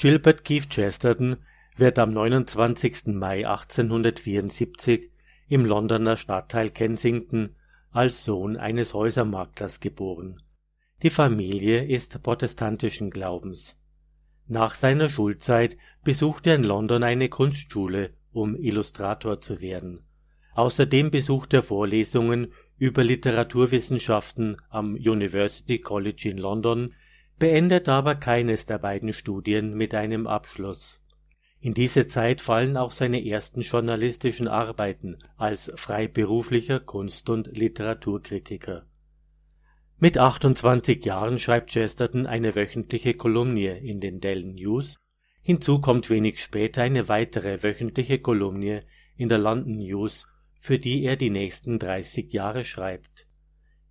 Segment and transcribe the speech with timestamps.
[0.00, 1.36] Gilbert Keith Chesterton
[1.76, 3.08] wird am 29.
[3.08, 5.10] Mai 1874
[5.46, 7.54] im Londoner Stadtteil Kensington
[7.90, 10.40] als Sohn eines Häusermaklers geboren.
[11.02, 13.76] Die Familie ist protestantischen Glaubens.
[14.46, 20.06] Nach seiner Schulzeit besuchte er in London eine Kunstschule, um Illustrator zu werden.
[20.54, 26.94] Außerdem besuchte er Vorlesungen über Literaturwissenschaften am University College in London,
[27.40, 31.00] beendete aber keines der beiden Studien mit einem Abschluss.
[31.58, 38.86] In diese Zeit fallen auch seine ersten journalistischen Arbeiten als freiberuflicher Kunst und Literaturkritiker.
[39.98, 44.96] Mit 28 Jahren schreibt Chesterton eine wöchentliche Kolumne in den Daily News,
[45.42, 48.84] hinzu kommt wenig später eine weitere wöchentliche Kolumne
[49.16, 50.26] in der London News,
[50.58, 53.09] für die er die nächsten 30 Jahre schreibt.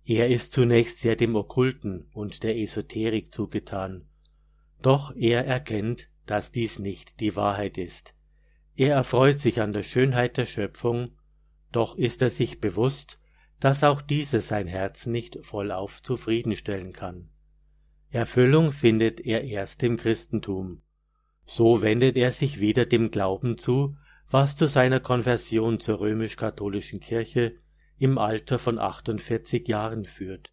[0.04, 4.08] Er ist zunächst sehr dem Okkulten und der Esoterik zugetan,
[4.82, 8.14] doch er erkennt dass dies nicht die Wahrheit ist.
[8.76, 11.10] Er erfreut sich an der Schönheit der Schöpfung,
[11.72, 13.18] doch ist er sich bewusst,
[13.58, 17.30] dass auch diese sein Herz nicht vollauf zufriedenstellen kann.
[18.10, 20.82] Erfüllung findet er erst im Christentum.
[21.46, 23.96] So wendet er sich wieder dem Glauben zu,
[24.30, 27.56] was zu seiner Konversion zur römisch-katholischen Kirche
[28.00, 30.52] im Alter von 48 Jahren führt.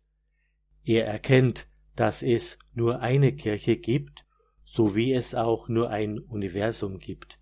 [0.84, 4.28] Er erkennt, dass es nur eine Kirche gibt
[4.68, 7.40] so wie es auch nur ein Universum gibt.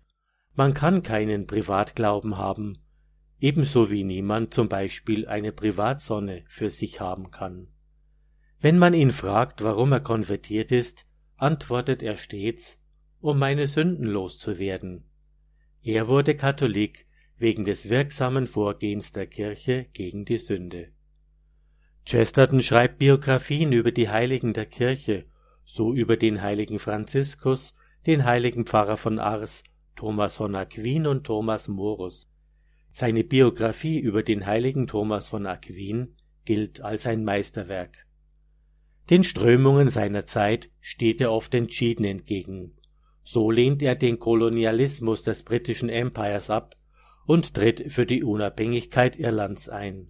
[0.54, 2.78] Man kann keinen Privatglauben haben,
[3.40, 7.68] ebenso wie niemand zum Beispiel eine Privatsonne für sich haben kann.
[8.60, 11.04] Wenn man ihn fragt, warum er konvertiert ist,
[11.36, 12.78] antwortet er stets,
[13.20, 15.04] um meine Sünden loszuwerden.
[15.82, 17.06] Er wurde Katholik
[17.38, 20.88] wegen des wirksamen Vorgehens der Kirche gegen die Sünde.
[22.04, 25.26] Chesterton schreibt Biografien über die Heiligen der Kirche
[25.66, 27.74] so über den heiligen Franziskus,
[28.06, 29.64] den heiligen Pfarrer von Ars,
[29.96, 32.30] Thomas von Aquin und Thomas Morus.
[32.92, 36.14] Seine Biographie über den heiligen Thomas von Aquin
[36.44, 38.06] gilt als ein Meisterwerk.
[39.10, 42.76] Den Strömungen seiner Zeit steht er oft entschieden entgegen.
[43.24, 46.76] So lehnt er den Kolonialismus des britischen Empires ab
[47.26, 50.08] und tritt für die Unabhängigkeit Irlands ein.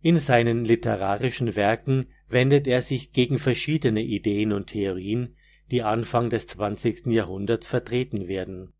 [0.00, 5.36] In seinen literarischen Werken wendet er sich gegen verschiedene Ideen und Theorien,
[5.70, 7.06] die Anfang des 20.
[7.06, 8.72] Jahrhunderts vertreten werden.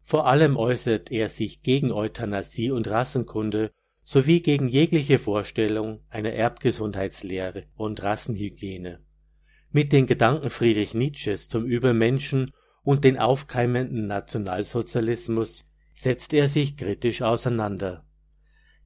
[0.00, 3.70] Vor allem äußert er sich gegen Euthanasie und Rassenkunde
[4.02, 9.00] sowie gegen jegliche Vorstellung einer Erbgesundheitslehre und Rassenhygiene.
[9.72, 17.22] Mit den Gedanken Friedrich Nietzsches zum Übermenschen und den aufkeimenden Nationalsozialismus setzt er sich kritisch
[17.22, 18.04] auseinander.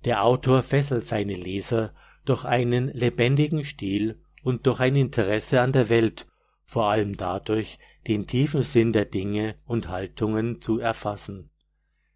[0.04, 1.92] Der Autor fesselt seine Leser
[2.24, 6.26] durch einen lebendigen Stil und durch ein Interesse an der Welt,
[6.64, 11.50] vor allem dadurch, den tiefen Sinn der Dinge und Haltungen zu erfassen.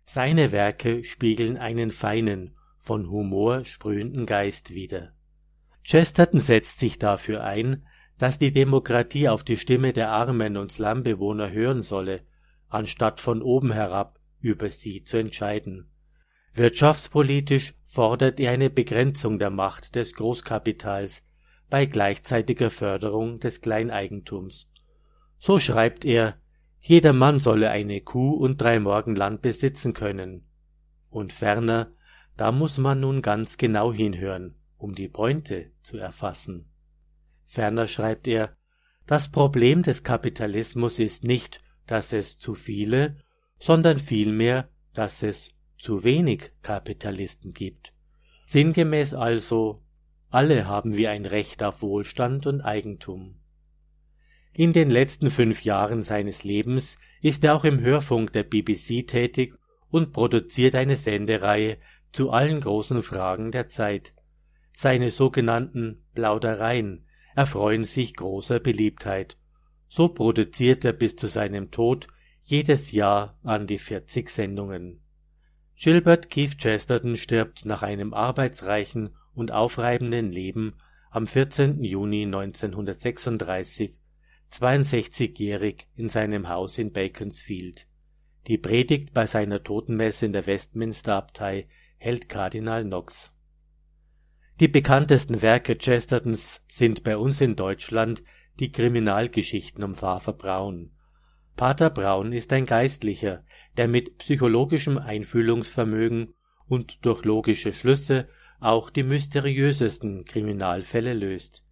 [0.05, 5.15] Seine Werke spiegeln einen feinen, von Humor sprühenden Geist wider.
[5.83, 11.51] Chesterton setzt sich dafür ein, dass die Demokratie auf die Stimme der Armen und Slumbewohner
[11.51, 12.23] hören solle,
[12.69, 15.91] anstatt von oben herab über sie zu entscheiden.
[16.53, 21.25] Wirtschaftspolitisch fordert er eine Begrenzung der Macht des Großkapitals
[21.71, 24.71] bei gleichzeitiger Förderung des Kleineigentums.
[25.39, 26.37] So schreibt er,
[26.81, 30.47] jeder Mann solle eine Kuh und drei Morgen Land besitzen können.
[31.09, 31.93] Und ferner,
[32.37, 36.69] da muss man nun ganz genau hinhören, um die Pointe zu erfassen.
[37.45, 38.57] Ferner schreibt er,
[39.07, 43.17] das Problem des Kapitalismus ist nicht, dass es zu viele,
[43.65, 47.95] sondern vielmehr, dass es zu wenig Kapitalisten gibt.
[48.45, 49.81] Sinngemäß also,
[50.29, 53.37] alle haben wir ein Recht auf Wohlstand und Eigentum.
[54.53, 59.57] In den letzten fünf Jahren seines Lebens ist er auch im Hörfunk der BBC tätig
[59.89, 61.79] und produziert eine Sendereihe
[62.13, 64.13] zu allen großen Fragen der Zeit.
[64.77, 69.39] Seine sogenannten Plaudereien erfreuen sich großer Beliebtheit.
[69.89, 72.09] So produziert er bis zu seinem Tod
[72.45, 75.01] jedes Jahr an die 40 Sendungen.
[75.77, 80.75] Gilbert Keith Chesterton stirbt nach einem arbeitsreichen und aufreibenden Leben
[81.11, 81.83] am 14.
[81.83, 83.99] Juni 1936,
[84.53, 87.87] 62-jährig in seinem Haus in Beaconsfield.
[88.47, 93.33] Die Predigt bei seiner Totenmesse in der Westminster-Abtei hält Kardinal Knox.
[94.61, 98.23] Die bekanntesten Werke Chestertons sind bei uns in Deutschland
[98.61, 100.93] die Kriminalgeschichten um Pfarrer Braun.
[101.57, 103.45] Pater Braun ist ein Geistlicher,
[103.77, 106.35] der mit psychologischem Einfühlungsvermögen
[106.67, 108.29] und durch logische Schlüsse
[108.59, 111.65] auch die mysteriösesten Kriminalfälle löst.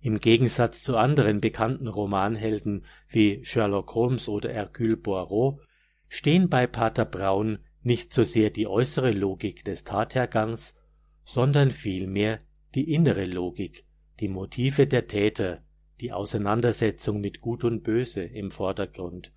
[0.00, 5.60] Im Gegensatz zu anderen bekannten Romanhelden wie Sherlock Holmes oder Hercule Poirot
[6.08, 10.74] stehen bei Pater Braun nicht so sehr die äußere Logik des Tathergangs,
[11.24, 12.40] sondern vielmehr
[12.74, 13.84] die innere Logik,
[14.20, 15.62] die Motive der Täter,
[16.00, 19.32] die Auseinandersetzung mit Gut und Böse im Vordergrund.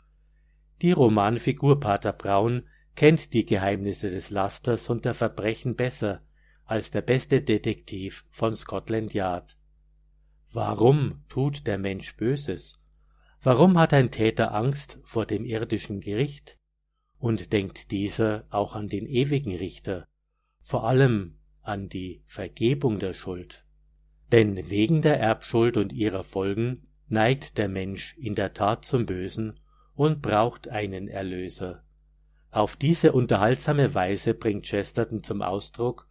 [0.82, 6.22] Die Romanfigur Pater Braun kennt die Geheimnisse des Lasters und der Verbrechen besser
[6.66, 9.58] als der beste Detektiv von Scotland Yard.
[10.52, 12.80] Warum tut der Mensch Böses?
[13.42, 16.58] Warum hat ein Täter Angst vor dem irdischen Gericht?
[17.18, 20.08] Und denkt dieser auch an den ewigen Richter,
[20.62, 23.66] vor allem an die Vergebung der Schuld?
[24.32, 29.60] Denn wegen der Erbschuld und ihrer Folgen neigt der Mensch in der Tat zum Bösen
[29.96, 31.84] und braucht einen Erlöser.
[32.52, 36.08] Auf diese unterhaltsame Weise bringt Chesterton zum Ausdruck,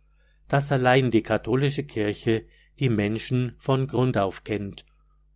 [0.48, 2.46] dass allein die katholische Kirche
[2.78, 4.86] die Menschen von Grund auf kennt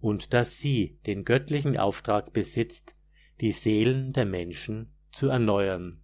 [0.00, 2.94] und dass sie den göttlichen Auftrag besitzt,
[3.40, 5.96] die Seelen der Menschen zu erneuern.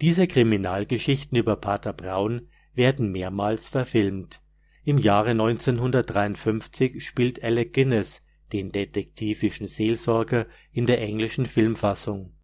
[0.00, 4.41] Diese Kriminalgeschichten über Pater Braun werden mehrmals verfilmt.
[4.84, 8.20] Im Jahre 1953 spielt Alec Guinness
[8.52, 12.34] den detektivischen Seelsorger in der englischen Filmfassung.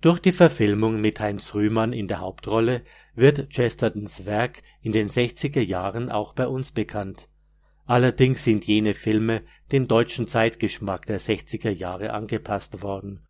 [0.00, 2.82] Durch die Verfilmung mit Heinz Rühmann in der Hauptrolle
[3.14, 7.28] wird Chestertons Werk in den 60er Jahren auch bei uns bekannt.
[7.86, 9.42] Allerdings sind jene Filme
[9.72, 13.24] dem deutschen Zeitgeschmack der 60er Jahre angepasst worden.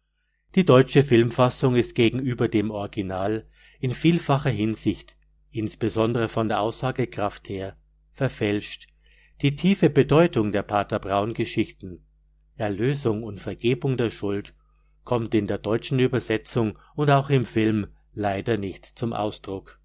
[0.55, 3.47] Die deutsche Filmfassung ist gegenüber dem Original
[3.79, 5.17] in vielfacher Hinsicht,
[5.51, 7.77] insbesondere von der Aussagekraft her,
[8.19, 8.89] verfälscht.
[9.43, 12.05] Die tiefe Bedeutung der Pater Braun Geschichten
[12.57, 14.55] Erlösung und Vergebung der Schuld
[15.05, 19.81] kommt in der deutschen Übersetzung und auch im Film leider nicht zum Ausdruck.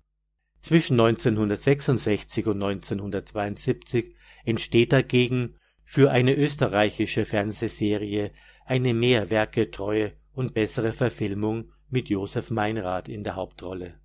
[0.59, 8.31] Zwischen 1966 und 1972 entsteht dagegen für eine österreichische Fernsehserie
[8.65, 13.99] eine mehr werketreue und bessere Verfilmung mit Josef Meinrad in der Hauptrolle.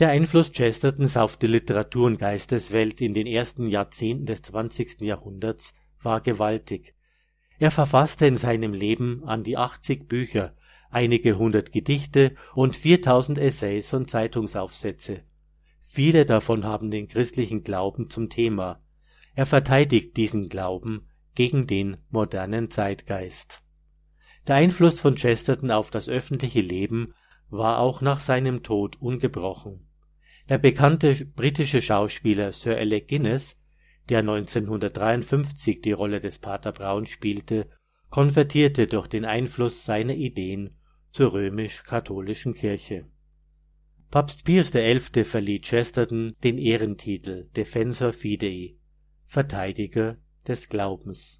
[0.00, 5.02] Der Einfluss Chestertons auf die Literatur und Geisteswelt in den ersten Jahrzehnten des 20.
[5.02, 6.94] Jahrhunderts war gewaltig
[7.60, 10.56] er verfasste in seinem Leben an die 80 Bücher,
[10.88, 15.24] einige hundert Gedichte und 4000 Essays und Zeitungsaufsätze.
[15.82, 18.82] Viele davon haben den christlichen Glauben zum Thema.
[19.34, 23.62] Er verteidigt diesen Glauben gegen den modernen Zeitgeist.
[24.48, 27.12] Der Einfluss von Chesterton auf das öffentliche Leben
[27.50, 29.86] war auch nach seinem Tod ungebrochen.
[30.48, 33.56] Der bekannte britische Schauspieler Sir Alec Guinness
[34.10, 37.68] der 1953 die Rolle des Pater Braun spielte,
[38.10, 40.76] konvertierte durch den Einfluss seiner Ideen
[41.12, 43.06] zur römisch-katholischen Kirche.
[44.10, 45.22] Papst Pius XI.
[45.22, 48.74] verlieh Chesterton den Ehrentitel Defensor Fidei
[49.26, 50.16] (Verteidiger
[50.46, 51.39] des Glaubens).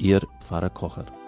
[0.00, 1.19] Ihr Pfarrer Kocher.